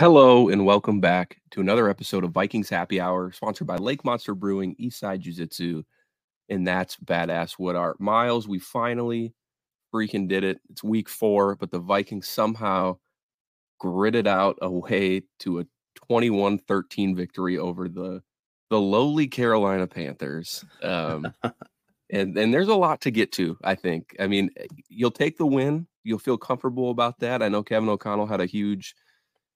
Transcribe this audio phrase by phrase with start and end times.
[0.00, 4.34] Hello and welcome back to another episode of Vikings Happy Hour, sponsored by Lake Monster
[4.34, 5.82] Brewing, Eastside Jiu Jitsu,
[6.48, 8.00] and that's badass wood art.
[8.00, 9.34] Myles, we finally
[9.92, 10.58] freaking did it.
[10.70, 12.96] It's week four, but the Vikings somehow
[13.78, 15.66] gritted out a way to a
[16.10, 18.22] 21-13 victory over the
[18.70, 20.64] the lowly Carolina Panthers.
[20.82, 21.30] Um,
[22.10, 23.58] and and there's a lot to get to.
[23.62, 24.16] I think.
[24.18, 24.48] I mean,
[24.88, 25.88] you'll take the win.
[26.04, 27.42] You'll feel comfortable about that.
[27.42, 28.94] I know Kevin O'Connell had a huge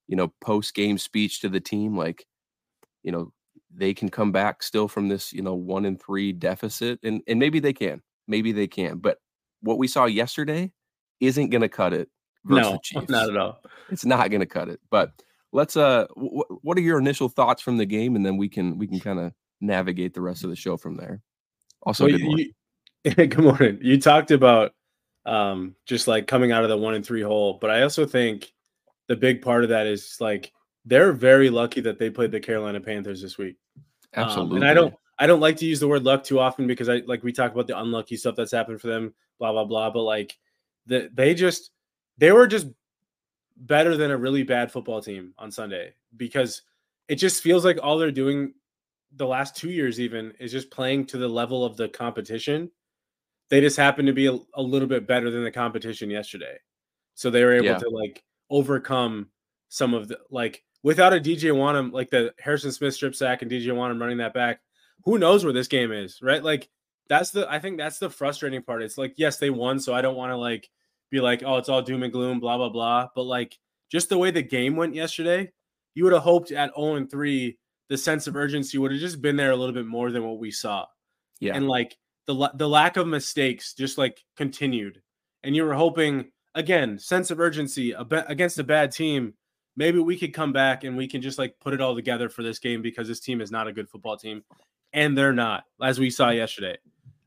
[0.06, 2.26] you know, post game speech to the team, like,
[3.02, 3.32] you know,
[3.74, 7.00] they can come back still from this, you know, one and three deficit.
[7.02, 8.02] And and maybe they can.
[8.26, 8.98] Maybe they can.
[8.98, 9.18] But
[9.60, 10.72] what we saw yesterday
[11.20, 12.09] isn't gonna cut it.
[12.45, 13.60] No, not at all.
[13.90, 14.80] It's not gonna cut it.
[14.90, 15.12] But
[15.52, 18.16] let's uh w- what are your initial thoughts from the game?
[18.16, 20.96] And then we can we can kind of navigate the rest of the show from
[20.96, 21.23] there.
[21.82, 22.51] Also, well, good morning.
[23.04, 23.79] You, good morning.
[23.82, 24.73] You talked about
[25.26, 28.52] um just like coming out of the one and three hole, but I also think
[29.09, 30.52] the big part of that is like
[30.85, 33.57] they're very lucky that they played the Carolina Panthers this week.
[34.15, 34.57] Absolutely.
[34.59, 36.88] Um, and I don't I don't like to use the word luck too often because
[36.88, 39.91] I like we talk about the unlucky stuff that's happened for them, blah blah blah.
[39.91, 40.37] But like
[40.87, 41.71] the, they just
[42.19, 42.66] they were just
[43.57, 46.63] better than a really bad football team on Sunday because
[47.09, 48.55] it just feels like all they're doing
[49.16, 52.71] the last two years even is just playing to the level of the competition.
[53.51, 56.57] They just happened to be a, a little bit better than the competition yesterday.
[57.15, 57.79] So they were able yeah.
[57.79, 59.28] to like overcome
[59.68, 63.51] some of the like without a DJ Wonnum, like the Harrison Smith strip sack and
[63.51, 64.60] DJ Wonnum running that back,
[65.04, 66.42] who knows where this game is, right?
[66.42, 66.69] Like
[67.09, 68.82] that's the I think that's the frustrating part.
[68.82, 70.69] It's like, yes, they won, so I don't want to like
[71.10, 73.09] be like, oh, it's all doom and gloom, blah, blah, blah.
[73.14, 73.59] But like
[73.91, 75.52] just the way the game went yesterday,
[75.94, 77.58] you would have hoped at 0 and 3,
[77.88, 80.38] the sense of urgency would have just been there a little bit more than what
[80.38, 80.86] we saw.
[81.40, 81.54] Yeah.
[81.54, 81.96] And like
[82.26, 85.02] the the lack of mistakes just like continued.
[85.42, 89.34] And you were hoping again, sense of urgency against a bad team.
[89.76, 92.42] Maybe we could come back and we can just like put it all together for
[92.42, 94.44] this game because this team is not a good football team,
[94.93, 96.78] and they're not, as we saw yesterday.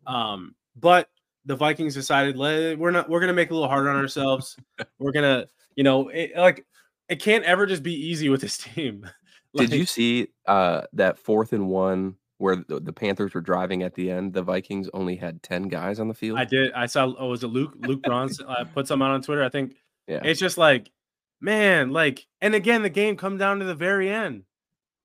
[0.06, 1.10] Um, but
[1.46, 4.58] the Vikings decided we're not we're gonna make it a little harder on ourselves.
[5.00, 6.66] we're gonna, you know, it, like
[7.10, 9.10] it can't ever just be easy with this team.
[9.54, 13.84] like, Did you see uh, that fourth and one where the, the, Panthers were driving
[13.84, 16.38] at the end, the Vikings only had 10 guys on the field.
[16.38, 16.72] I did.
[16.74, 19.44] I saw, oh, was it Luke, Luke Braun's uh, put some out on Twitter.
[19.44, 19.76] I think
[20.08, 20.22] yeah.
[20.24, 20.92] it's just like,
[21.42, 24.44] man, like, and again, the game come down to the very end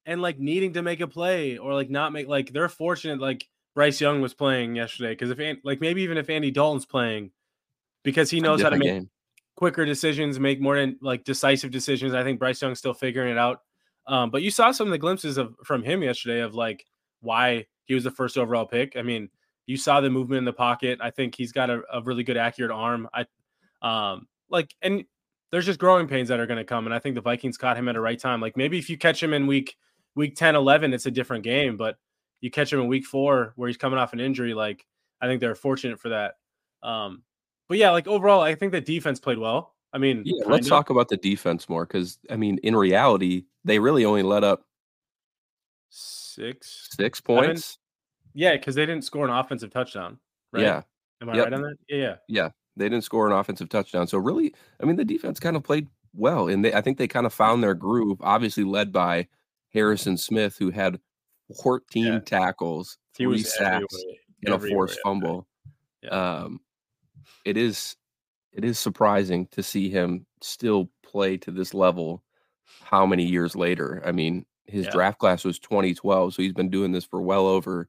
[0.04, 3.48] and like needing to make a play or like not make, like, they're fortunate, like
[3.74, 5.14] Bryce Young was playing yesterday.
[5.14, 7.30] Cause if, like, maybe even if Andy Dalton's playing
[8.02, 9.10] because he knows how to make game.
[9.56, 12.12] quicker decisions, make more like decisive decisions.
[12.12, 13.60] I think Bryce Young's still figuring it out.
[14.06, 16.84] Um, but you saw some of the glimpses of from him yesterday of like,
[17.22, 18.96] why he was the first overall pick.
[18.96, 19.28] I mean,
[19.66, 20.98] you saw the movement in the pocket.
[21.00, 23.08] I think he's got a, a really good accurate arm.
[23.14, 23.24] I
[23.80, 25.04] um like and
[25.50, 27.76] there's just growing pains that are going to come and I think the Vikings caught
[27.76, 28.40] him at a right time.
[28.40, 29.76] Like maybe if you catch him in week
[30.14, 31.96] week 10 11 it's a different game, but
[32.40, 34.84] you catch him in week 4 where he's coming off an injury like
[35.20, 36.34] I think they're fortunate for that.
[36.82, 37.22] Um
[37.68, 39.74] but yeah, like overall I think the defense played well.
[39.94, 40.70] I mean, yeah, let's of.
[40.70, 44.64] talk about the defense more cuz I mean, in reality, they really only let up
[45.92, 47.64] six six points.
[47.64, 47.78] Seven?
[48.34, 50.18] Yeah, because they didn't score an offensive touchdown.
[50.52, 50.62] Right?
[50.62, 50.82] Yeah.
[51.20, 51.44] Am I yep.
[51.44, 51.76] right on that?
[51.88, 52.16] Yeah, yeah.
[52.28, 52.48] Yeah.
[52.76, 54.06] They didn't score an offensive touchdown.
[54.06, 56.48] So really, I mean, the defense kind of played well.
[56.48, 59.28] And they I think they kind of found their groove, obviously led by
[59.72, 60.98] Harrison Smith, who had
[61.62, 62.18] 14 yeah.
[62.20, 63.94] tackles, three sacks,
[64.44, 65.46] and a forced fumble.
[66.02, 66.10] Yeah.
[66.10, 66.60] Um,
[67.44, 67.96] it is
[68.52, 72.22] it is surprising to see him still play to this level
[72.82, 74.02] how many years later.
[74.04, 74.92] I mean, his yeah.
[74.92, 77.88] draft class was 2012, so he's been doing this for well over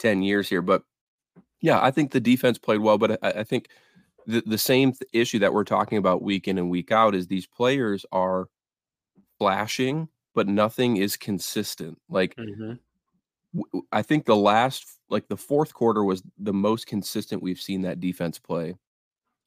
[0.00, 0.62] 10 years here.
[0.62, 0.82] But
[1.60, 3.68] yeah, I think the defense played well, but I, I think
[4.26, 7.26] the, the same th- issue that we're talking about week in and week out is
[7.26, 8.48] these players are
[9.38, 11.98] flashing, but nothing is consistent.
[12.08, 12.74] Like, mm-hmm.
[13.54, 17.82] w- I think the last, like the fourth quarter was the most consistent we've seen
[17.82, 18.74] that defense play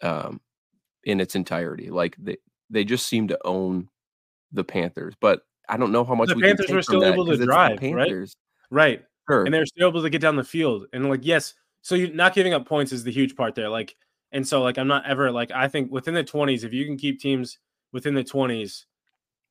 [0.01, 0.39] um,
[1.03, 1.89] in its entirety.
[1.89, 2.37] Like, they,
[2.69, 3.89] they just seem to own
[4.51, 5.15] the Panthers.
[5.19, 8.29] But I don't know how much the Panthers were still able to drive, right?
[8.69, 9.01] Right.
[9.29, 9.45] Sure.
[9.45, 10.87] And they're still able to get down the field.
[10.91, 13.69] And like, yes, so you not giving up points is the huge part there.
[13.69, 13.95] Like,
[14.31, 16.97] and so like I'm not ever like I think within the 20s, if you can
[16.97, 17.59] keep teams
[17.91, 18.85] within the 20s,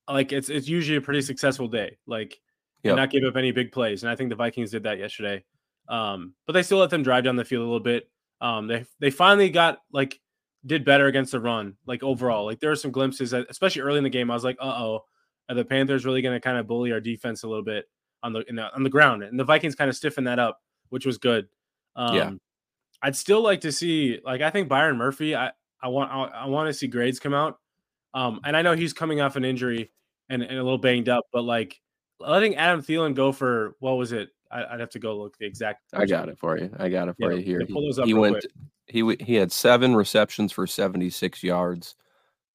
[0.08, 1.96] like it's it's usually a pretty successful day.
[2.06, 2.40] Like
[2.82, 2.96] yep.
[2.96, 4.02] not give up any big plays.
[4.02, 5.44] And I think the Vikings did that yesterday.
[5.88, 8.08] Um, but they still let them drive down the field a little bit.
[8.40, 10.20] Um, they they finally got like
[10.66, 12.44] did better against the run, like overall.
[12.44, 14.30] Like there are some glimpses, especially early in the game.
[14.30, 15.04] I was like, uh oh,
[15.52, 17.86] are the Panthers really going to kind of bully our defense a little bit
[18.22, 19.22] on the, the, on the ground?
[19.22, 21.48] And the Vikings kind of stiffened that up, which was good.
[21.96, 22.30] Um, Yeah.
[23.04, 25.34] I'd still like to see like I think Byron Murphy.
[25.34, 25.50] I
[25.82, 27.58] I want I, I want to see grades come out.
[28.14, 29.90] Um, and I know he's coming off an injury
[30.28, 31.80] and, and a little banged up, but like
[32.20, 34.28] letting Adam Thielen go for what was it?
[34.52, 35.80] I, would have to go look the exact.
[35.94, 36.70] I got it for you.
[36.78, 37.60] I got it for Yeah, you here.
[37.60, 38.34] yeah, pull those up he went.
[38.34, 38.52] quick.
[38.86, 41.96] He he had seven receptions for seventy six yards,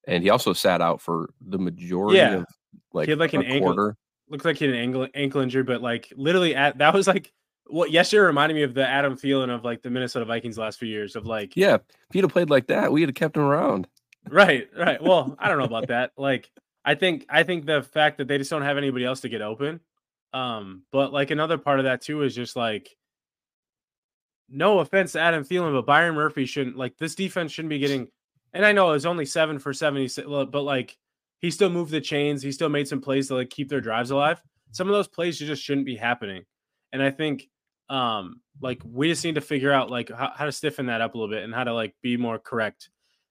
[0.06, 2.36] and he also sat out for the majority Yeah.
[2.36, 2.46] of
[2.92, 3.96] like, had, like, an ankle- quarter.
[4.30, 7.32] Looks like he had an ankle ankle injury, but like literally at that was like
[7.66, 10.88] what yesterday reminded me of the Adam Thielen of like the Minnesota Vikings last few
[10.88, 11.82] years of like Yeah, if
[12.12, 13.88] he'd have played like that, we'd have kept him around.
[14.28, 15.02] Right, right.
[15.02, 16.12] Well, I don't know about that.
[16.18, 16.50] Like,
[16.84, 19.40] I think I think the fact that they just don't have anybody else to get
[19.40, 19.80] open.
[20.34, 22.94] Um, but like another part of that too is just like
[24.50, 28.08] no offense to Adam Thielen, but Byron Murphy shouldn't like this defense shouldn't be getting
[28.52, 30.96] and I know it was only seven for 70, but like
[31.40, 34.10] he still moved the chains, he still made some plays to like keep their drives
[34.10, 34.42] alive.
[34.72, 36.44] Some of those plays just shouldn't be happening.
[36.92, 37.48] And I think
[37.90, 41.14] um like we just need to figure out like how, how to stiffen that up
[41.14, 42.90] a little bit and how to like be more correct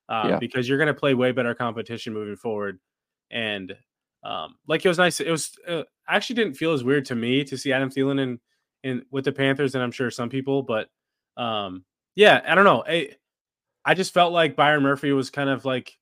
[0.09, 0.39] uh, Yeah.
[0.39, 2.79] because you're going to play way better competition moving forward.
[3.29, 3.75] And
[4.23, 5.19] um, like it was nice.
[5.19, 8.39] It was uh, actually didn't feel as weird to me to see Adam Thielen in
[8.83, 10.63] in with the Panthers, and I'm sure some people.
[10.63, 10.87] But
[11.35, 11.83] um,
[12.15, 12.83] yeah, I don't know.
[12.87, 13.09] I,
[13.85, 15.93] I just felt like Byron Murphy was kind of like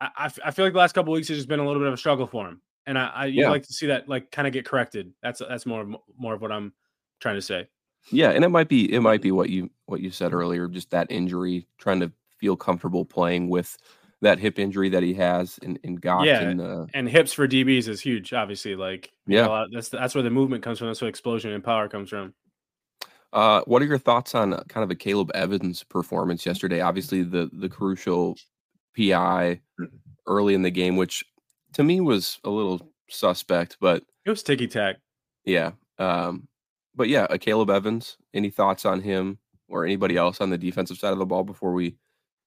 [0.00, 1.94] I, I feel like the last couple weeks has just been a little bit of
[1.94, 3.50] a struggle for him, and I, I you'd Yeah.
[3.50, 5.12] like to see that like kind of get corrected.
[5.22, 6.72] That's that's more of- more of what I'm
[7.20, 7.68] trying to say.
[8.10, 10.90] Yeah, and it might be it might be what you what you said earlier, just
[10.90, 13.76] that injury, trying to feel comfortable playing with
[14.20, 17.48] that hip injury that he has in in Gok Yeah, and uh, and hips for
[17.48, 18.32] DBs is huge.
[18.34, 19.46] Obviously, like Yeah.
[19.46, 20.88] know, that's that's where the movement comes from.
[20.88, 22.34] That's where explosion and power comes from.
[23.32, 26.80] Uh, what are your thoughts on uh, kind of a Caleb Evans performance yesterday?
[26.80, 28.36] Obviously, the the crucial
[28.96, 29.60] PI
[30.26, 31.24] early in the game, which
[31.74, 34.96] to me was a little suspect, but It was ticky tack.
[35.44, 36.48] yeah, um,
[36.94, 38.16] but yeah, a Caleb Evans.
[38.32, 39.38] Any thoughts on him
[39.68, 41.96] or anybody else on the defensive side of the ball before we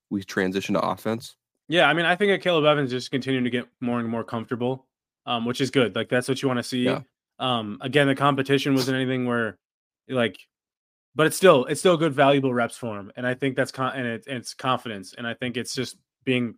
[0.10, 1.36] we transition to offense?
[1.68, 4.86] Yeah, I mean, I think Caleb Evans just continuing to get more and more comfortable,
[5.26, 5.96] um, which is good.
[5.96, 6.84] Like that's what you want to see.
[6.84, 7.02] Yeah.
[7.40, 9.58] Um, again, the competition wasn't anything where,
[10.10, 10.40] like,
[11.14, 13.94] but it's still it's still good, valuable reps for him, and I think that's con-
[13.96, 15.98] and it, it's confidence, and I think it's just
[16.28, 16.54] being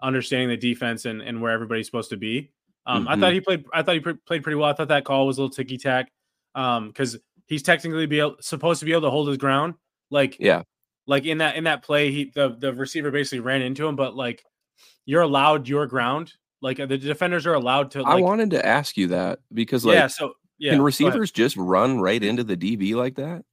[0.00, 2.52] understanding the defense and and where everybody's supposed to be.
[2.86, 3.20] Um, I Mhm.
[3.20, 3.64] thought he played.
[3.72, 4.68] I thought he pre- played pretty well.
[4.68, 6.12] I thought that call was a little ticky tack,
[6.54, 7.16] um, because
[7.46, 9.74] he's technically be able, supposed to be able to hold his ground.
[10.10, 10.62] Like Yeah,
[11.06, 14.14] like in that in that play, he the the receiver basically ran into him, but
[14.14, 14.44] like
[15.06, 16.34] you're allowed your ground.
[16.60, 18.02] Like the defenders are allowed to.
[18.04, 20.06] I wanted to ask you that because like yeah.
[20.06, 20.72] So yeah.
[20.72, 23.44] can receivers just run right into the DB like that?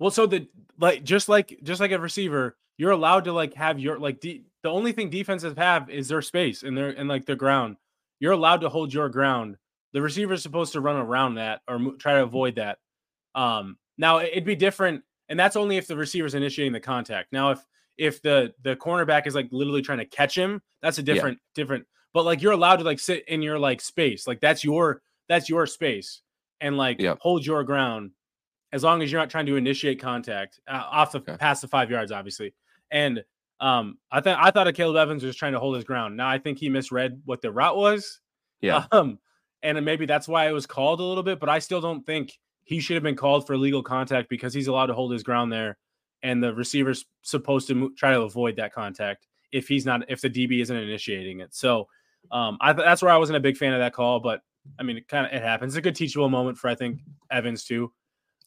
[0.00, 0.48] Well, so the
[0.78, 4.44] like just like just like a receiver, you're allowed to like have your like de-
[4.62, 7.76] the only thing defenses have is their space and their and like their ground.
[8.18, 9.56] You're allowed to hold your ground.
[9.92, 12.78] The receiver's supposed to run around that or mo- try to avoid that.
[13.34, 17.32] Um, now it- it'd be different, and that's only if the receiver's initiating the contact.
[17.32, 17.64] Now if
[17.96, 21.86] if the the cornerback is like literally trying to catch him, that's a different different.
[22.12, 25.48] But like you're allowed to like sit in your like space, like that's your that's
[25.48, 26.22] your space,
[26.60, 28.12] and like hold your ground
[28.72, 31.36] as long as you're not trying to initiate contact uh, off the Okay.
[31.36, 32.54] past the five yards, obviously.
[32.90, 33.24] And
[33.60, 36.16] um, I thought I thought of Caleb Evans was trying to hold his ground.
[36.16, 38.20] Now I think he misread what the route was.
[38.60, 38.86] Yeah.
[38.92, 39.18] Um,
[39.62, 42.32] and maybe that's why it was called a little bit, but I still don't think
[42.64, 45.52] he should have been called for illegal contact because he's allowed to hold his ground
[45.52, 45.76] there,
[46.22, 50.22] and the receiver's supposed to mo- try to avoid that contact if he's not if
[50.22, 51.54] the DB isn't initiating it.
[51.54, 51.88] So
[52.30, 54.40] um, I th- that's where I wasn't a big fan of that call, but
[54.78, 55.74] I mean, it kind of it happens.
[55.74, 57.00] It's a good teachable moment for I think
[57.30, 57.92] Evans too.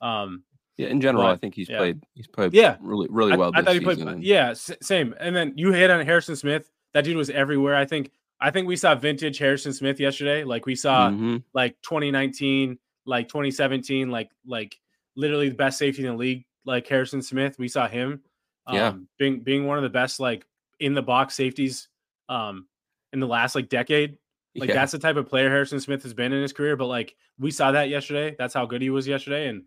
[0.01, 0.43] Um,
[0.77, 1.77] Yeah, in general, I think he's yeah.
[1.77, 2.77] played he's played Yeah.
[2.82, 4.00] really really well I this thought he played.
[4.00, 5.13] and- Yeah, s- same.
[5.20, 6.70] And then you hit on Harrison Smith.
[6.94, 7.75] That dude was everywhere.
[7.75, 8.12] I think.
[8.42, 10.44] I think we saw vintage Harrison Smith yesterday.
[10.44, 11.44] Like we saw Mhm.
[11.53, 14.75] like 2019, like 2017, like like
[15.15, 16.46] literally the best safety in the league.
[16.65, 18.22] Like Harrison Smith, we saw him.
[18.68, 18.94] Um, Yeah.
[19.20, 20.46] being being one of the best like
[20.80, 21.88] in the box safeties
[22.30, 22.68] um
[23.13, 24.18] in the last like decade.
[24.56, 24.75] Like yeah.
[24.75, 26.75] that's the type of player Harrison Smith has been in his career.
[26.75, 28.36] But like we saw that yesterday.
[28.38, 29.63] That's how good he was yesterday and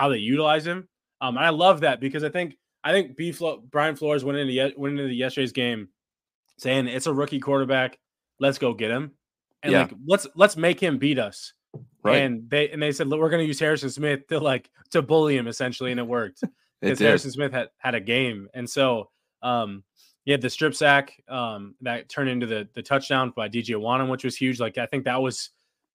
[0.00, 0.88] how they utilize him.
[1.20, 4.38] Um, and I love that because I think I think B Flo- Brian Flores went
[4.38, 5.88] into went into the yesterday's game
[6.58, 7.98] saying it's a rookie quarterback.
[8.38, 9.12] Let's go get him.
[9.62, 9.82] And Yeah.
[9.82, 11.52] like let's let's make him beat us.
[12.02, 12.16] right.
[12.22, 15.02] And they and they said "Look, we're going to use Harrison Smith to like to
[15.02, 16.40] bully him essentially, and it worked
[16.80, 16.98] because.
[16.98, 19.10] Harrison Smith had had a game, and so
[19.42, 19.84] um,
[20.24, 24.08] he had the strip sack um, that turned into the the touchdown by DJ Wonnum,
[24.08, 24.58] which was huge.
[24.58, 25.50] Like I think that was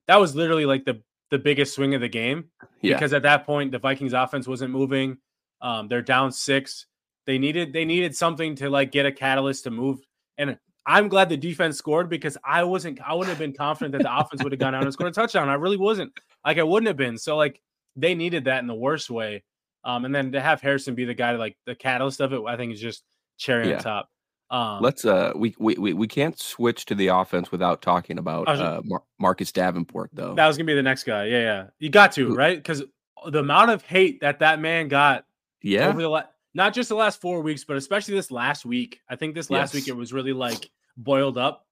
[0.08, 1.02] that was literally like the
[1.32, 2.50] the biggest swing of the game
[2.82, 2.96] Yeah.
[2.96, 5.18] because at that point the Vikings offense wasn't moving.
[5.62, 6.86] Um, they're down six.
[7.26, 10.00] They needed they needed something to like get a catalyst to move.
[10.38, 14.04] And I'm glad the defense scored because I wasn't I wouldn't have been confident that
[14.04, 15.50] the offense would have gone down and scored a touchdown.
[15.50, 16.14] I really wasn't.
[16.46, 17.18] Like I wouldn't have been.
[17.18, 17.60] So like
[17.96, 19.44] they needed that in the worst way.
[19.84, 22.58] Um, and then to have Harrison be the guy, like the catalyst of it, I
[22.58, 23.04] think is just
[23.38, 23.78] cherry yeah.
[23.78, 24.10] on top.
[24.50, 28.48] Um, Let's uh, we, we we we can't switch to the offense without talking about
[28.48, 30.36] uh, Mar- Marcus Davenport though.
[30.36, 31.26] That was gonna be the next guy.
[31.26, 32.84] Yeah, yeah, you got to right because
[33.28, 35.26] the amount of hate that that man got.
[35.62, 35.88] Yeah.
[35.88, 36.24] Over the la-
[36.54, 39.00] not just the last four weeks, but especially this last week.
[39.10, 39.82] I think this last yes.
[39.82, 41.66] week it was really like boiled up.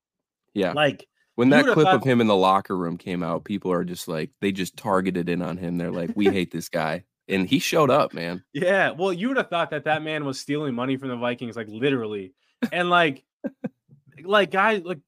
[0.56, 0.74] Yeah.
[0.74, 3.84] Like when that clip thought- of him in the locker room came out, people are
[3.84, 5.78] just like they just targeted in on him.
[5.78, 8.44] They're like, we hate this guy and he showed up, man.
[8.54, 11.56] Yeah, well, you would have thought that that man was stealing money from the Vikings,
[11.56, 12.34] like literally,
[12.72, 13.24] and like,
[14.24, 15.00] like guy, like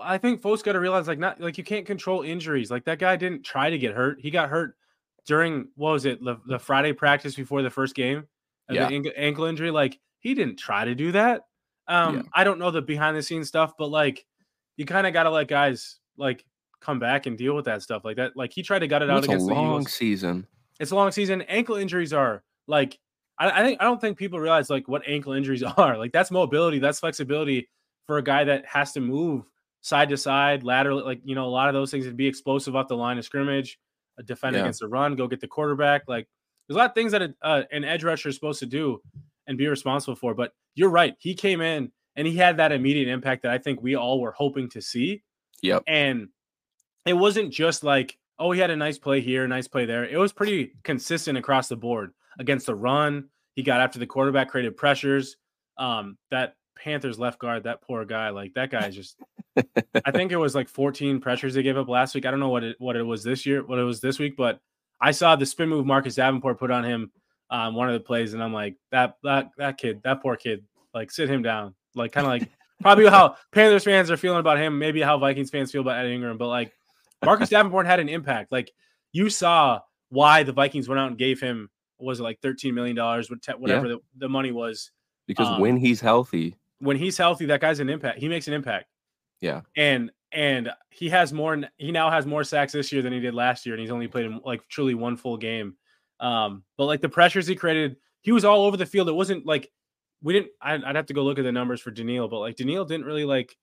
[0.00, 2.70] I think folks got to realize, like, not like you can't control injuries.
[2.70, 4.76] Like that guy didn't try to get hurt; he got hurt
[5.26, 8.26] during what was it, the, the Friday practice before the first game,
[8.70, 8.88] yeah.
[8.88, 9.70] the ankle injury.
[9.70, 11.42] Like he didn't try to do that.
[11.86, 12.22] Um, yeah.
[12.34, 14.24] I don't know the behind the scenes stuff, but like,
[14.76, 16.44] you kind of got to let guys like
[16.80, 18.36] come back and deal with that stuff like that.
[18.36, 20.46] Like he tried to gut it out against a long season.
[20.80, 21.42] It's a long season.
[21.42, 22.98] Ankle injuries are like
[23.38, 25.96] I, I think I don't think people realize like what ankle injuries are.
[25.96, 27.68] Like that's mobility, that's flexibility
[28.06, 29.44] for a guy that has to move
[29.80, 31.02] side to side, laterally.
[31.02, 33.24] Like you know, a lot of those things would be explosive off the line of
[33.24, 33.78] scrimmage,
[34.18, 34.62] a defend yeah.
[34.62, 36.02] against a run, go get the quarterback.
[36.08, 36.28] Like
[36.66, 39.00] there's a lot of things that a, uh, an edge rusher is supposed to do
[39.46, 40.34] and be responsible for.
[40.34, 41.14] But you're right.
[41.18, 44.32] He came in and he had that immediate impact that I think we all were
[44.32, 45.22] hoping to see.
[45.62, 45.84] Yep.
[45.86, 46.28] And
[47.06, 50.04] it wasn't just like oh, he had a nice play here, nice play there.
[50.04, 53.28] It was pretty consistent across the board against the run.
[53.54, 55.36] He got after the quarterback, created pressures.
[55.76, 59.16] Um, that Panthers left guard, that poor guy, like that guy is just.
[60.04, 62.26] I think it was like 14 pressures they gave up last week.
[62.26, 64.36] I don't know what it what it was this year, what it was this week,
[64.36, 64.60] but
[65.00, 67.10] I saw the spin move Marcus Davenport put on him
[67.50, 70.64] um, one of the plays, and I'm like that that that kid, that poor kid,
[70.94, 72.48] like sit him down, like kind of like
[72.82, 76.10] probably how Panthers fans are feeling about him, maybe how Vikings fans feel about Ed
[76.10, 76.72] Ingram, but like
[77.24, 78.52] Marcus Davenport had an impact.
[78.52, 78.70] Like
[79.12, 79.80] you saw
[80.10, 83.86] why the Vikings went out and gave him was it like thirteen million dollars, whatever
[83.86, 83.94] yeah.
[83.94, 84.90] the, the money was.
[85.26, 88.18] Because um, when he's healthy, when he's healthy, that guy's an impact.
[88.18, 88.86] He makes an impact.
[89.40, 91.60] Yeah, and and he has more.
[91.76, 94.08] He now has more sacks this year than he did last year, and he's only
[94.08, 95.76] played in like truly one full game.
[96.20, 99.08] Um, but like the pressures he created, he was all over the field.
[99.08, 99.70] It wasn't like
[100.22, 100.50] we didn't.
[100.60, 103.06] I'd, I'd have to go look at the numbers for Danielle, but like Danielle didn't
[103.06, 103.56] really like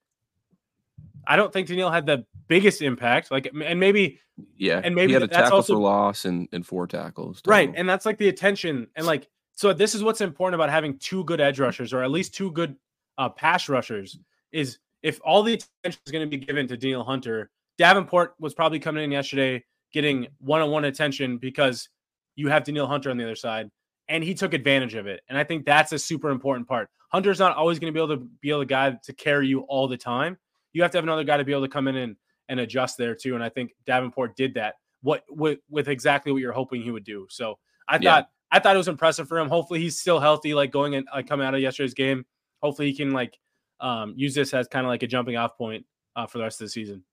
[1.28, 3.32] I don't think Danielle had the biggest impact.
[3.32, 4.20] Like, and maybe,
[4.58, 7.42] yeah, and maybe he had a tackle also, for loss and, and four tackles.
[7.42, 7.52] Total.
[7.52, 7.74] Right.
[7.76, 8.88] And that's like the attention.
[8.96, 12.12] And like, so this is what's important about having two good edge rushers or at
[12.12, 12.76] least two good
[13.18, 14.20] uh, pass rushers
[14.52, 18.54] is if all the attention is going to be given to Danielle Hunter, Davenport was
[18.54, 19.64] probably coming in yesterday
[19.94, 21.90] getting one on one attention because
[22.36, 23.70] you have Danielle Hunter on the other side
[24.10, 25.22] and he took advantage of it.
[25.30, 26.90] And I think that's a super important part.
[27.10, 29.62] Hunter's not always going to be able to be able to guy to carry you
[29.62, 30.38] all the time
[30.76, 32.16] you have to have another guy to be able to come in and,
[32.50, 33.34] and adjust there too.
[33.34, 34.76] And I think Davenport did that.
[35.02, 37.28] What with with exactly what you're hoping he would do.
[37.30, 38.16] So I yeah.
[38.16, 39.48] thought I thought it was impressive for him.
[39.48, 42.26] Hopefully he's still healthy, like going and like coming out of yesterday's game.
[42.62, 43.38] Hopefully he can like
[43.80, 46.60] um, use this as kind of like a jumping off point uh, for the rest
[46.60, 47.04] of the season.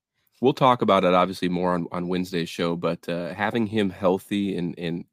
[0.41, 4.57] We'll talk about it obviously more on, on Wednesday's show, but uh, having him healthy
[4.57, 5.05] and and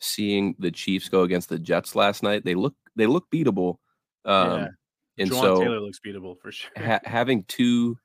[0.00, 3.78] seeing the Chiefs go against the Jets last night, they look they look beatable.
[4.24, 4.68] Um, yeah.
[5.18, 6.70] And so Taylor looks beatable for sure.
[6.76, 7.98] ha- having two,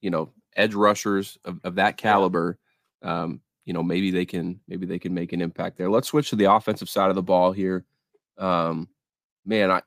[0.00, 2.58] you know, edge rushers of, of that caliber,
[3.02, 3.22] yeah.
[3.22, 5.90] um, you know, maybe they can maybe they can make an impact there.
[5.90, 7.84] Let's switch to the offensive side of the ball here.
[8.38, 8.88] Um,
[9.44, 9.82] man, I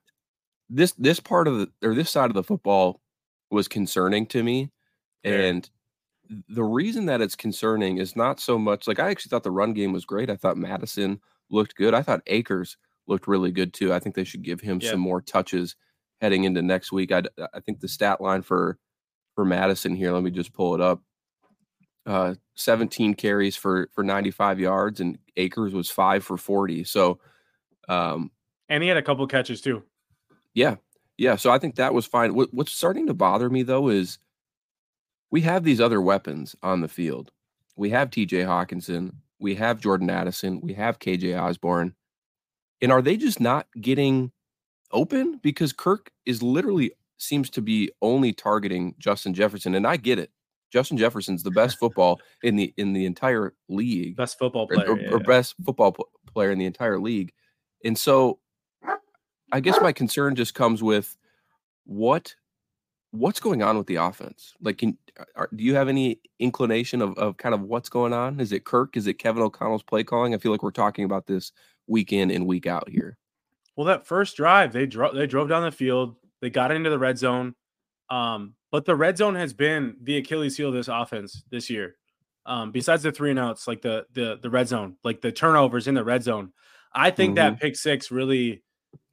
[0.70, 3.01] this this part of the or this side of the football
[3.51, 4.72] was concerning to me,
[5.24, 5.34] yeah.
[5.34, 5.70] and
[6.48, 9.74] the reason that it's concerning is not so much like I actually thought the run
[9.74, 10.29] game was great.
[10.29, 11.93] I thought Mattison looked good.
[11.93, 12.77] I thought Akers
[13.08, 13.93] looked really good too.
[13.93, 14.91] I think they should give him yeah.
[14.91, 15.75] some more touches
[16.24, 17.12] heading into next week.
[17.12, 18.80] I I think the stat line for
[19.36, 20.13] for Mattison here.
[20.13, 21.01] Let me just pull it up.
[22.06, 26.84] Uh, 17 carries for for 95 yards, and Akers was five for 40.
[26.86, 27.20] So,
[27.89, 28.32] um,
[28.70, 29.84] and he had a couple catches too.
[30.53, 30.75] Yeah,
[31.18, 31.36] yeah.
[31.36, 32.34] So I think that was fine.
[32.34, 34.18] What, what's starting to bother me though is
[35.30, 37.32] we have these other weapons on the field.
[37.75, 38.44] We have T.J.
[38.44, 39.13] Hockenson.
[39.39, 41.96] we have Jordan Addison, we have KJ Osborne.
[42.82, 44.32] and are they just not getting
[44.94, 50.20] open because Kirk is literally seems to be only targeting Justin Jefferson, and I get
[50.20, 50.32] it.
[50.72, 55.00] Justin Jefferson's the best football in the in the entire league, best football player, or,
[55.00, 55.96] yeah, or best football
[56.34, 57.32] player in the entire league.
[57.84, 58.40] And so,
[59.52, 61.16] I guess my concern just comes with
[61.86, 62.34] what
[63.12, 64.54] what's going on with the offense.
[64.60, 64.98] Like, can,
[65.36, 68.40] are, do you have any inclination of of kind of what's going on?
[68.40, 68.98] Is it Kirk?
[68.98, 70.34] Is it Kevin O'Connell's play calling?
[70.34, 71.52] I feel like we're talking about this
[71.86, 73.18] week in and week out here.
[73.75, 77.00] Well, that first drive, they drove they drove down the field, they got into the
[77.00, 77.56] red zone.
[78.10, 81.96] Um, but the red zone has been the Achilles heel of this offense this year.
[82.46, 85.88] Um, besides the three and outs, like the the the red zone, like the turnovers
[85.88, 86.51] in the red zone.
[86.94, 87.56] I think mm-hmm.
[87.56, 88.63] that pick six really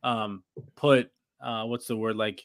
[0.03, 0.43] um,
[0.77, 1.11] put
[1.43, 2.43] uh, what's the word like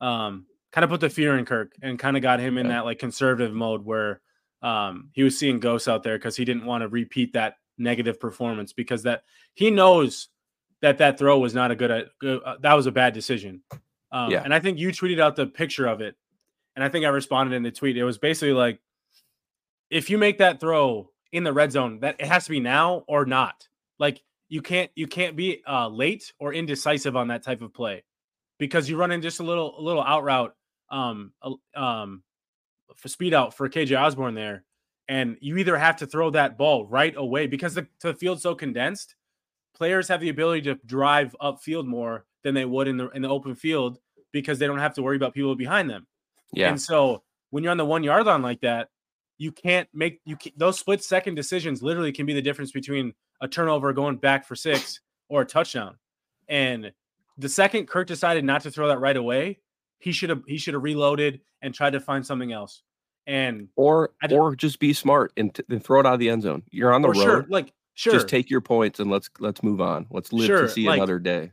[0.00, 2.84] um, kind of put the fear in Kirk and kind of got him in that
[2.84, 4.20] like conservative mode where
[4.62, 8.20] um, he was seeing ghosts out there because he didn't want to repeat that negative
[8.20, 9.22] performance because that
[9.54, 10.28] he knows
[10.82, 13.62] that that throw was not a good, uh, that was a bad decision.
[14.12, 14.42] Um, yeah.
[14.42, 16.16] And I think you tweeted out the picture of it,
[16.76, 17.96] and I think I responded in the tweet.
[17.96, 18.80] It was basically like,
[19.90, 23.04] if you make that throw in the red zone, that it has to be now
[23.08, 23.68] or not.
[23.98, 28.04] Like you can't you can't be uh, late or indecisive on that type of play
[28.58, 30.54] because you run in just a little a little out route
[30.90, 31.32] um
[31.74, 32.22] um
[32.96, 34.64] for speed out for KJ Osborne there,
[35.08, 38.54] and you either have to throw that ball right away because the, the field's so
[38.54, 39.14] condensed.
[39.76, 43.28] Players have the ability to drive upfield more than they would in the in the
[43.28, 43.98] open field
[44.32, 46.06] because they don't have to worry about people behind them.
[46.52, 46.68] Yeah.
[46.70, 48.88] And so when you're on the one yard line like that,
[49.38, 53.14] you can't make you can, those split second decisions literally can be the difference between
[53.40, 55.96] a turnover going back for six or a touchdown.
[56.48, 56.92] And
[57.36, 59.60] the second Kirk decided not to throw that right away,
[59.98, 62.82] he should have he should have reloaded and tried to find something else.
[63.26, 66.42] And or or just be smart and, t- and throw it out of the end
[66.42, 66.62] zone.
[66.70, 67.22] You're on the road.
[67.22, 68.12] Sure, like sure.
[68.12, 70.06] Just take your points and let's let's move on.
[70.10, 71.50] Let's live sure, to see like, another day.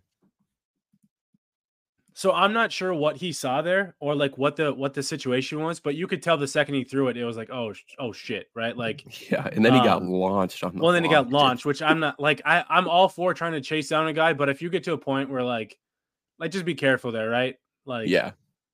[2.13, 5.59] So I'm not sure what he saw there or like what the what the situation
[5.61, 8.13] was, but you could tell the second he threw it, it was like, oh, oh
[8.13, 8.77] shit, right?
[8.77, 9.49] Like, yeah.
[9.51, 10.81] And then he um, got launched on the.
[10.81, 13.61] Well, then he got launched, which I'm not like I I'm all for trying to
[13.61, 15.77] chase down a guy, but if you get to a point where like,
[16.37, 17.55] like just be careful there, right?
[17.85, 18.31] Like, yeah,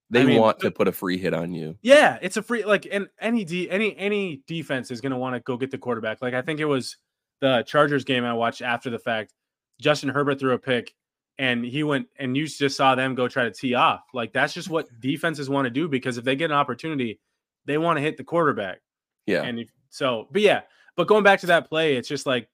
[0.10, 1.78] they I mean, want to put a free hit on you.
[1.82, 5.40] Yeah, it's a free like, and any d any any defense is gonna want to
[5.40, 6.22] go get the quarterback.
[6.22, 6.98] Like I think it was
[7.42, 9.34] the Chargers game I watched after the fact.
[9.80, 10.94] Justin Herbert threw a pick
[11.38, 14.04] and he went and you just saw them go try to tee off.
[14.14, 17.20] Like that's just what defenses want to do because if they get an opportunity,
[17.66, 18.80] they want to hit the quarterback.
[19.26, 19.44] Yeah.
[19.44, 20.62] And if, so, but yeah,
[20.96, 22.48] but going back to that play, it's just like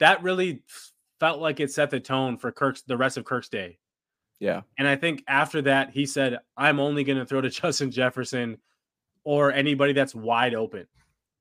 [0.00, 0.62] that really
[1.20, 3.78] felt like it set the tone for Kirk's the rest of Kirk's day.
[4.40, 4.62] Yeah.
[4.78, 8.58] And I think after that, he said, I'm only going to throw to Justin Jefferson
[9.24, 10.86] or anybody that's wide open.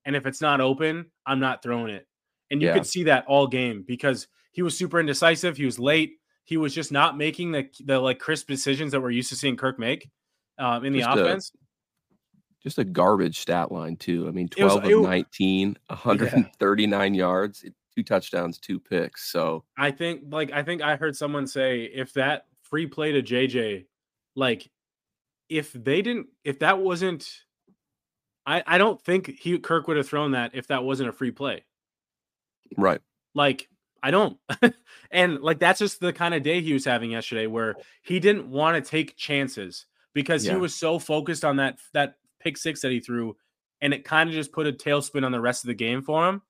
[0.05, 2.07] And if it's not open, I'm not throwing it.
[2.49, 2.73] And you yeah.
[2.73, 5.57] could see that all game because he was super indecisive.
[5.57, 9.11] He was late he was just not making the the like crisp decisions that we're
[9.11, 10.09] used to seeing Kirk make
[10.57, 11.51] um, in the just offense.
[11.53, 14.29] A, just a garbage stat line too.
[14.29, 17.17] I mean, twelve was, of it, 19, 139 yeah.
[17.19, 19.29] yards, two touchdowns, two picks.
[19.29, 23.21] So I think, like, I think I heard someone say if that free play to
[23.21, 23.85] JJ,
[24.37, 24.71] like,
[25.49, 27.29] if they didn't, if that wasn't,
[28.45, 31.31] I I don't think he Kirk would have thrown that if that wasn't a free
[31.31, 31.65] play.
[32.75, 33.01] Right.
[33.33, 33.69] Like
[34.01, 34.37] I don't.
[35.11, 38.49] and like that's just the kind of day he was having yesterday where he didn't
[38.49, 40.53] want to take chances because yeah.
[40.53, 43.35] he was so focused on that that pick six that he threw
[43.81, 46.27] and it kind of just put a tailspin on the rest of the game for
[46.27, 46.41] him.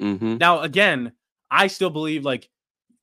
[0.00, 0.36] Mm-hmm.
[0.38, 1.12] Now again,
[1.50, 2.48] I still believe like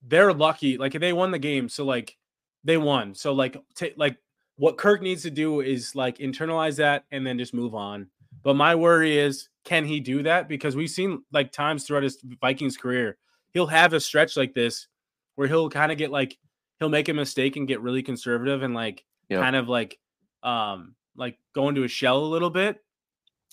[0.05, 2.17] they're lucky like they won the game so like
[2.63, 3.15] they won.
[3.15, 4.17] So like t- like
[4.57, 8.07] what Kirk needs to do is like internalize that and then just move on.
[8.43, 12.17] But my worry is can he do that because we've seen like times throughout his
[12.41, 13.17] Vikings career
[13.53, 14.87] he'll have a stretch like this
[15.35, 16.37] where he'll kind of get like
[16.79, 19.41] he'll make a mistake and get really conservative and like yep.
[19.41, 19.97] kind of like
[20.43, 22.81] um like go into a shell a little bit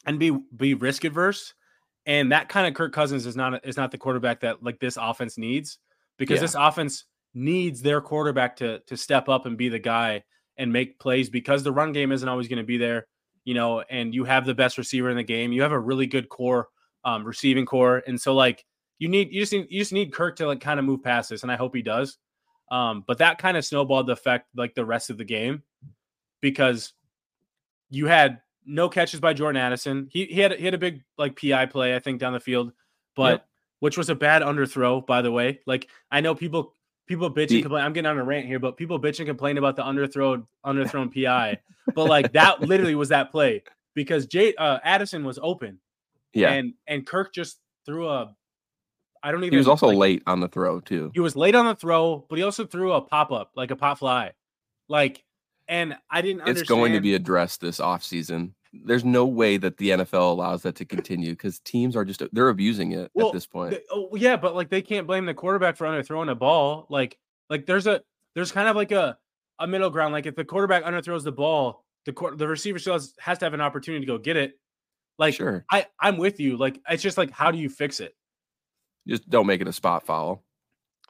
[0.05, 1.55] and be be risk adverse.
[2.07, 4.97] And that kind of Kirk Cousins is not is not the quarterback that like this
[5.01, 5.79] offense needs
[6.19, 6.43] because yeah.
[6.43, 10.23] this offense needs their quarterback to to step up and be the guy
[10.57, 13.07] and make plays because the run game isn't always going to be there,
[13.47, 15.53] you know, and you have the best receiver in the game.
[15.53, 16.69] You have a really good core
[17.05, 18.03] um receiving core.
[18.07, 18.67] And so like
[18.99, 21.31] you need you just need you just need Kirk to like kind of move past
[21.31, 22.19] this, and I hope he does.
[22.71, 25.63] Um, but that kind of snowballed the effect like the rest of the game
[26.41, 26.93] because
[27.89, 30.09] you had no catches by Jordan Addison.
[30.11, 32.73] He he had he had a big like PI play I think down the field,
[33.15, 33.49] but yep.
[33.79, 35.61] which was a bad underthrow by the way.
[35.67, 36.75] Like I know people
[37.07, 37.85] people bitch and complain.
[37.85, 41.13] I'm getting on a rant here, but people bitch and complain about the underthrown underthrown
[41.13, 41.59] PI.
[41.95, 43.63] But like that literally was that play
[43.95, 45.79] because Jay uh, Addison was open.
[46.35, 46.51] Yeah.
[46.51, 48.35] And and Kirk just threw a
[49.23, 49.53] I don't even.
[49.53, 51.11] He was also like, late on the throw too.
[51.15, 53.77] He was late on the throw, but he also threw a pop up, like a
[53.77, 54.33] pop fly,
[54.89, 55.23] like.
[55.69, 56.43] And I didn't.
[56.43, 56.69] It's understand.
[56.69, 58.53] going to be addressed this offseason.
[58.85, 62.49] There's no way that the NFL allows that to continue because teams are just they're
[62.49, 63.73] abusing it well, at this point.
[63.73, 66.87] They, oh yeah, but like they can't blame the quarterback for underthrowing a ball.
[66.89, 67.19] Like
[67.51, 68.03] like there's a
[68.35, 69.19] there's kind of like a
[69.59, 70.13] a middle ground.
[70.13, 73.55] Like if the quarterback underthrows the ball, the the receiver still has, has to have
[73.55, 74.59] an opportunity to go get it.
[75.19, 75.65] Like sure.
[75.71, 76.57] I I'm with you.
[76.57, 78.15] Like it's just like how do you fix it?
[79.07, 80.43] Just don't make it a spot foul.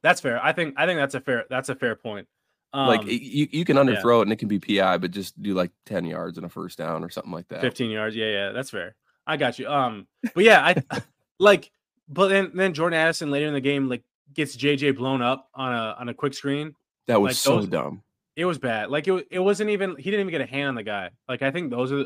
[0.02, 0.42] That's fair.
[0.44, 2.28] I think I think that's a fair that's a fair point.
[2.72, 4.18] Um, like you, you can underthrow yeah.
[4.18, 6.76] it and it can be PI, but just do like 10 yards and a first
[6.76, 7.60] down or something like that.
[7.60, 8.14] 15 yards.
[8.14, 8.96] Yeah, yeah, that's fair.
[9.26, 9.68] I got you.
[9.68, 11.00] Um, but yeah, I
[11.38, 11.70] like
[12.08, 14.02] but then then Jordan Addison later in the game, like
[14.32, 16.74] gets JJ blown up on a on a quick screen.
[17.06, 18.02] That was like so those, dumb.
[18.36, 18.90] It was bad.
[18.90, 21.10] Like it, it wasn't even he didn't even get a hand on the guy.
[21.28, 22.04] Like I think those are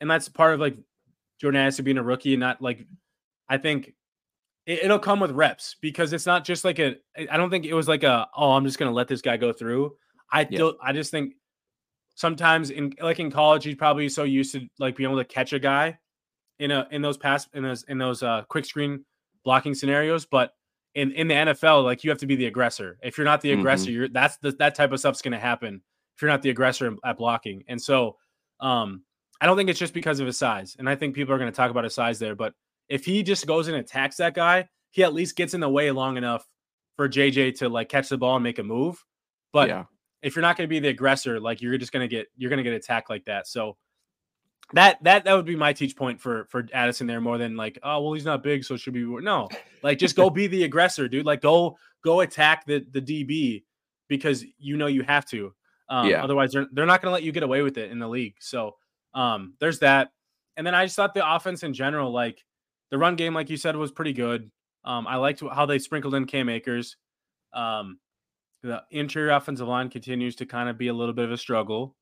[0.00, 0.76] and that's part of like
[1.40, 2.86] Jordan Addison being a rookie and not like
[3.48, 3.94] I think
[4.66, 6.96] it, will come with reps because it's not just like a
[7.30, 9.52] I don't think it was like a oh I'm just gonna let this guy go
[9.52, 9.96] through.
[10.30, 10.58] I yeah.
[10.58, 11.34] do, I just think
[12.14, 15.52] sometimes in like in college he's probably so used to like being able to catch
[15.52, 15.98] a guy
[16.58, 19.04] in a in those pass in those in those uh quick screen
[19.44, 20.52] blocking scenarios, but
[20.94, 22.98] in in the NFL, like you have to be the aggressor.
[23.02, 23.94] If you're not the aggressor, mm-hmm.
[23.94, 25.82] you're that's the, that type of stuff's going to happen
[26.14, 27.64] if you're not the aggressor at blocking.
[27.68, 28.16] And so,
[28.60, 29.02] um,
[29.40, 31.50] I don't think it's just because of his size, and I think people are going
[31.50, 32.34] to talk about his size there.
[32.34, 32.54] But
[32.88, 35.90] if he just goes and attacks that guy, he at least gets in the way
[35.90, 36.46] long enough
[36.96, 39.02] for JJ to like catch the ball and make a move.
[39.52, 39.84] But yeah.
[40.22, 42.50] if you're not going to be the aggressor, like you're just going to get you're
[42.50, 43.46] going to get attacked like that.
[43.46, 43.76] So
[44.72, 47.78] that that that would be my teach point for for Addison there more than like
[47.82, 49.48] oh well he's not big so should be no
[49.82, 53.64] like just go be the aggressor dude like go go attack the the DB
[54.08, 55.52] because you know you have to
[55.88, 57.98] um, yeah otherwise they're they're not going to let you get away with it in
[57.98, 58.76] the league so
[59.14, 60.10] um there's that
[60.56, 62.42] and then I just thought the offense in general like
[62.92, 64.48] the run game like you said was pretty good
[64.84, 66.96] um I liked how they sprinkled in Cam Akers
[67.52, 67.98] um
[68.62, 71.96] the interior offensive line continues to kind of be a little bit of a struggle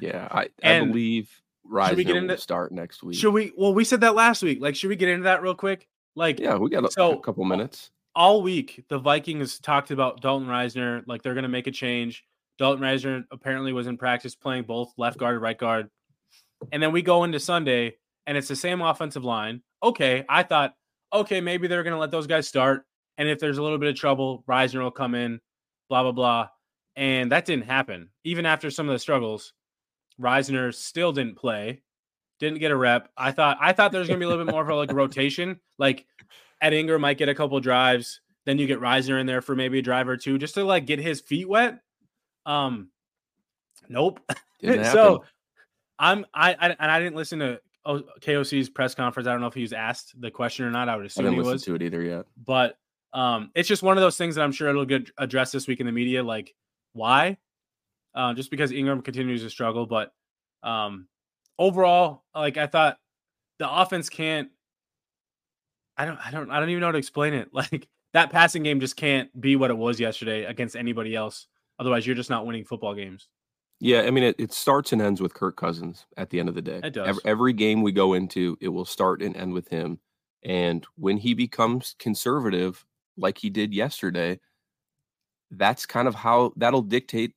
[0.00, 1.28] yeah I I believe
[1.70, 3.18] Risner should we get into start next week.
[3.18, 3.52] Should we?
[3.56, 4.60] Well, we said that last week.
[4.60, 5.86] Like, should we get into that real quick?
[6.14, 7.90] Like, yeah, we got a, so, a couple minutes.
[8.14, 11.02] All week, the Vikings talked about Dalton Risner.
[11.06, 12.24] Like, they're going to make a change.
[12.58, 15.90] Dalton Risner apparently was in practice playing both left guard and right guard.
[16.72, 19.62] And then we go into Sunday, and it's the same offensive line.
[19.82, 20.74] Okay, I thought,
[21.12, 22.84] okay, maybe they're going to let those guys start.
[23.16, 25.40] And if there's a little bit of trouble, Risner will come in,
[25.88, 26.48] blah, blah, blah.
[26.96, 28.10] And that didn't happen.
[28.24, 29.52] Even after some of the struggles,
[30.20, 31.82] Risner still didn't play,
[32.40, 33.08] didn't get a rep.
[33.16, 34.92] I thought I thought there was gonna be a little bit more of a like
[34.92, 35.60] rotation.
[35.78, 36.06] Like
[36.60, 39.78] Ed Ingram might get a couple drives, then you get Risner in there for maybe
[39.78, 41.78] a drive or two just to like get his feet wet.
[42.46, 42.90] Um,
[43.88, 44.20] nope.
[44.62, 45.24] so
[45.98, 49.26] I'm I, I and I didn't listen to KOC's press conference.
[49.26, 50.88] I don't know if he was asked the question or not.
[50.88, 52.26] I would assume I didn't he was to it either yet.
[52.44, 52.78] But
[53.12, 55.80] um, it's just one of those things that I'm sure it'll get addressed this week
[55.80, 56.22] in the media.
[56.22, 56.54] Like,
[56.92, 57.38] why?
[58.18, 59.86] uh, just because Ingram continues to struggle.
[59.86, 60.12] But
[60.62, 61.06] um,
[61.58, 62.98] overall, like I thought,
[63.58, 64.50] the offense can't.
[65.96, 66.18] I don't.
[66.24, 66.50] I don't.
[66.50, 67.50] I don't even know how to explain it.
[67.52, 71.46] Like that passing game just can't be what it was yesterday against anybody else.
[71.78, 73.28] Otherwise, you're just not winning football games.
[73.80, 76.54] Yeah, I mean, it, it starts and ends with Kirk Cousins at the end of
[76.54, 76.80] the day.
[76.82, 77.08] It does.
[77.08, 80.00] Every, every game we go into, it will start and end with him.
[80.42, 82.84] And when he becomes conservative,
[83.16, 84.40] like he did yesterday,
[85.50, 87.34] that's kind of how that'll dictate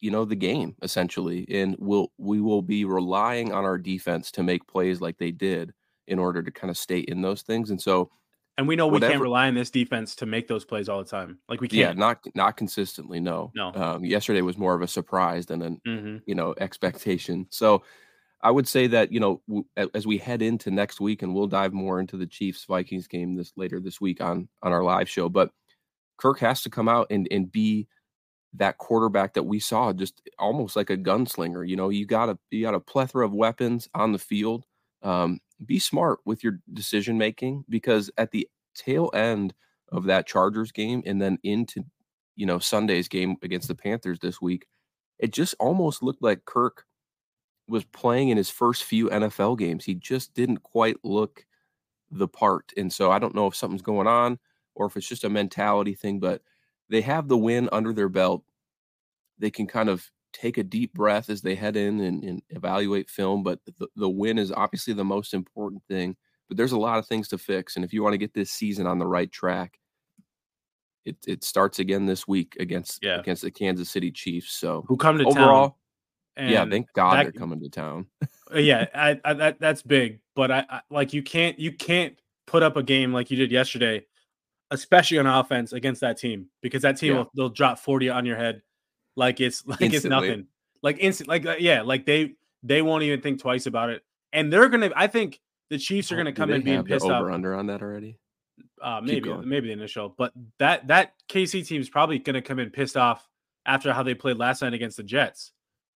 [0.00, 4.42] you know the game essentially and we'll we will be relying on our defense to
[4.42, 5.72] make plays like they did
[6.06, 8.10] in order to kind of stay in those things and so
[8.56, 10.98] and we know whatever, we can't rely on this defense to make those plays all
[10.98, 14.74] the time like we can't yeah not not consistently no no um, yesterday was more
[14.74, 16.16] of a surprise than an mm-hmm.
[16.26, 17.82] you know expectation so
[18.42, 21.46] i would say that you know w- as we head into next week and we'll
[21.46, 25.08] dive more into the chiefs vikings game this later this week on on our live
[25.08, 25.50] show but
[26.18, 27.88] kirk has to come out and and be
[28.56, 31.68] that quarterback that we saw just almost like a gunslinger.
[31.68, 34.64] You know, you got a you got a plethora of weapons on the field.
[35.02, 39.54] Um, be smart with your decision making because at the tail end
[39.90, 39.96] mm.
[39.96, 41.84] of that Chargers game and then into
[42.36, 44.66] you know Sunday's game against the Panthers this week,
[45.18, 46.84] it just almost looked like Kirk
[47.68, 49.84] was playing in his first few NFL games.
[49.84, 51.46] He just didn't quite look
[52.10, 52.72] the part.
[52.76, 54.38] And so I don't know if something's going on
[54.74, 56.42] or if it's just a mentality thing, but
[56.90, 58.44] they have the win under their belt.
[59.38, 63.08] They can kind of take a deep breath as they head in and, and evaluate
[63.08, 63.42] film.
[63.42, 66.16] But the, the win is obviously the most important thing.
[66.48, 67.76] But there's a lot of things to fix.
[67.76, 69.78] And if you want to get this season on the right track,
[71.06, 73.18] it, it starts again this week against yeah.
[73.18, 74.52] against the Kansas City Chiefs.
[74.52, 75.78] So who come to overall,
[76.36, 76.48] town?
[76.50, 78.06] yeah, thank God that, they're coming to town.
[78.54, 80.20] Uh, yeah, I, I, that that's big.
[80.36, 83.50] But I, I like you can't you can't put up a game like you did
[83.50, 84.04] yesterday
[84.70, 87.18] especially on offense against that team because that team yeah.
[87.18, 88.60] will they'll drop 40 on your head
[89.16, 89.96] like it's like Instantly.
[89.96, 90.46] it's nothing.
[90.82, 94.02] Like instant like uh, yeah, like they they won't even think twice about it.
[94.32, 97.04] And they're going to I think the Chiefs are going to come in being pissed
[97.04, 97.34] over off.
[97.34, 98.18] under on that already.
[98.82, 102.58] Uh maybe maybe the initial, but that that KC team is probably going to come
[102.58, 103.26] in pissed off
[103.66, 105.52] after how they played last night against the Jets.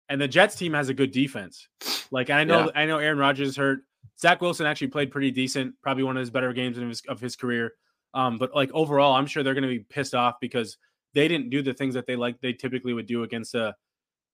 [0.09, 1.69] And the Jets team has a good defense.
[2.11, 2.71] Like I know yeah.
[2.75, 3.81] I know Aaron Rodgers is hurt.
[4.19, 7.21] Zach Wilson actually played pretty decent, probably one of his better games of his, of
[7.21, 7.75] his career.
[8.15, 10.79] Um, but like overall, I'm sure they're going to be pissed off because
[11.19, 13.75] they didn't do the things that they like they typically would do against a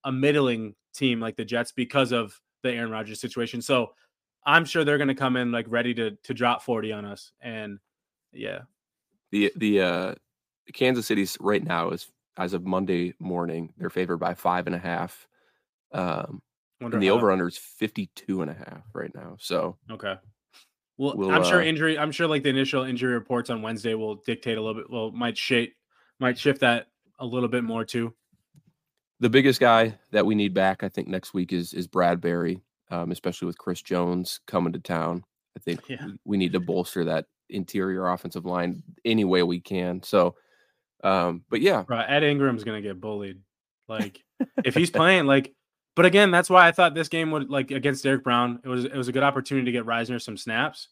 [0.04, 3.62] a middling team like the Jets because of the Aaron Rodgers situation.
[3.62, 3.94] So
[4.44, 7.32] I'm sure they're going to come in like ready to to drop 40 on us.
[7.40, 7.78] And
[8.32, 8.60] yeah,
[9.30, 10.14] the the uh
[10.74, 14.78] Kansas City's right now is as of Monday morning, they're favored by five and a
[14.78, 15.26] half.
[15.92, 16.42] Um,
[16.80, 19.36] and the over under is 52 and a half right now.
[19.38, 20.16] So, okay.
[20.98, 23.94] Well, we'll I'm sure uh, injury, I'm sure like the initial injury reports on Wednesday
[23.94, 25.74] will dictate a little bit, well, might shape,
[26.20, 28.14] might shift that a little bit more too.
[29.20, 33.12] The biggest guy that we need back, I think, next week is is Bradbury, um,
[33.12, 35.24] especially with Chris Jones coming to town.
[35.56, 36.04] I think yeah.
[36.06, 40.02] we, we need to bolster that interior offensive line any way we can.
[40.02, 40.34] So,
[41.02, 43.40] um, but yeah, Bro, Ed Ingram's gonna get bullied.
[43.88, 44.22] Like
[44.64, 45.54] if he's playing, like,
[45.94, 48.60] but again, that's why I thought this game would like against Derrick Brown.
[48.64, 50.88] It was it was a good opportunity to get Risner some snaps.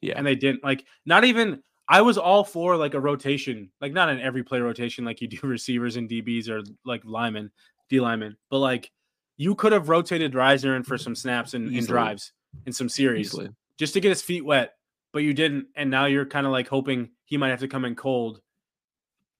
[0.00, 1.62] Yeah, and they didn't like not even.
[1.88, 5.28] I was all for like a rotation, like not an every play rotation like you
[5.28, 7.50] do receivers and DBs or like linemen,
[7.88, 8.90] D linemen, but like
[9.36, 12.32] you could have rotated Risner in for some snaps and, and drives
[12.64, 13.50] in some series Easily.
[13.78, 14.74] just to get his feet wet,
[15.12, 17.84] but you didn't, and now you're kind of like hoping he might have to come
[17.84, 18.40] in cold.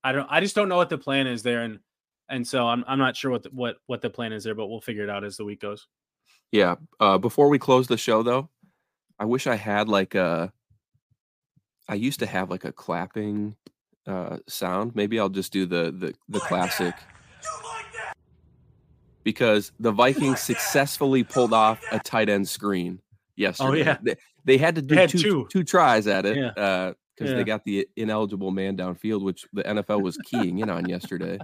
[0.05, 0.29] I don't.
[0.31, 1.81] I just don't know what the plan is there, and
[2.29, 4.69] and so I'm I'm not sure what the, what what the plan is there, but
[4.69, 5.89] we'll figure it out as the week goes.
[6.53, 6.77] Yeah.
[7.01, 8.49] Uh, before we close the show, though,
[9.19, 10.53] I wish I had like a.
[11.88, 13.57] I used to have like a clapping
[14.07, 14.94] uh, sound.
[14.94, 16.94] Maybe I'll just do the the the like classic.
[16.94, 17.07] Like
[19.27, 23.68] because the Vikings like successfully pulled off a tight end screen oh, yesterday.
[23.68, 26.37] Oh yeah, they, they had to do had two, two, two tries at it.
[26.37, 26.51] Yeah.
[26.51, 27.38] Uh, because yeah.
[27.38, 31.38] they got the ineligible man downfield, which the NFL was keying in on yesterday.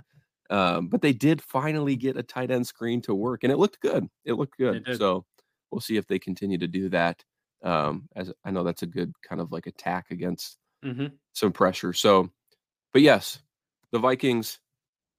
[0.50, 3.80] Um, but they did finally get a tight end screen to work, and it looked
[3.80, 4.06] good.
[4.26, 4.86] It looked good.
[4.86, 5.24] It so
[5.70, 7.24] we'll see if they continue to do that.
[7.62, 11.06] Um, as I know that's a good kind of like attack against mm-hmm.
[11.32, 11.92] some pressure.
[11.92, 12.30] So,
[12.92, 13.38] but yes,
[13.92, 14.58] the Vikings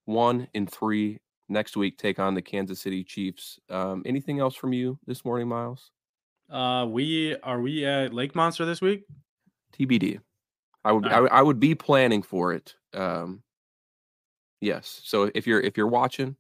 [0.06, 3.60] one in three next week take on the Kansas City Chiefs.
[3.69, 5.91] Um, anything else from you this morning, Myles?
[6.49, 9.03] Uh, we are we at Lake Monster this week?
[9.77, 10.19] TBD.
[10.84, 11.13] I would right.
[11.32, 12.75] I, I, would be planning for it.
[12.93, 13.41] Um,
[14.60, 15.01] yes.
[15.03, 16.36] So if you're if you're watching,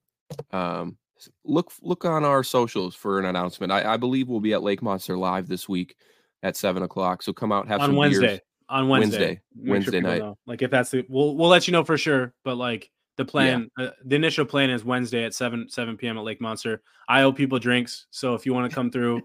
[0.51, 0.97] um,
[1.43, 3.71] look look on our socials for an announcement.
[3.71, 5.95] I, I believe we'll be at Lake Monster live this week
[6.41, 7.23] at seven o'clock.
[7.23, 8.27] So come out have on some Wednesday.
[8.27, 8.39] Beers.
[8.69, 10.19] On Wednesday, Wednesday, Wednesday sure night.
[10.19, 10.37] Know.
[10.47, 12.33] Like if that's the we'll we'll let you know for sure.
[12.43, 13.85] But like the plan, yeah.
[13.85, 16.17] uh, the initial plan is Wednesday at seven seven p.m.
[16.17, 16.81] at Lake Monster.
[17.07, 19.21] I owe people drinks, so if you want to come through,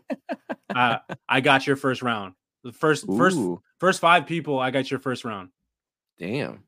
[0.75, 2.35] uh, I got your first round.
[2.65, 3.17] The first Ooh.
[3.17, 3.39] first
[3.79, 5.51] first five people, I got your first round.
[6.19, 6.65] Damn.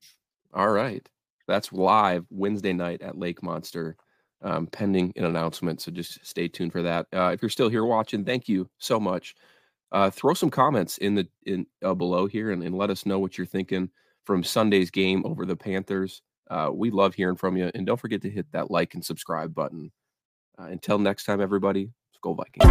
[0.55, 1.07] All right.
[1.47, 3.97] That's live Wednesday night at Lake Monster,
[4.43, 5.81] um, pending an announcement.
[5.81, 7.07] So just stay tuned for that.
[7.15, 9.35] Uh, if you're still here watching, thank you so much.
[9.93, 13.19] Uh, throw some comments in the in uh, below here and, and, let us know
[13.19, 13.91] what you're thinking
[14.25, 16.23] from Sunday's game over the Panthers.
[16.49, 19.53] Uh, we love hearing from you, and don't forget to hit that like and subscribe
[19.53, 19.91] button.
[20.59, 22.71] Uh, until next time, everybody, let's go Vikings.